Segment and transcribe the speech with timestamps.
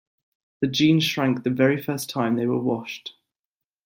[0.61, 3.13] The jeans shrank the very first time they were washed.